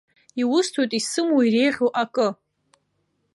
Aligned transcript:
Иусҭоит 0.41 0.91
исымоу 0.99 1.41
иреиӷьу 1.45 1.89
акы. 2.01 2.27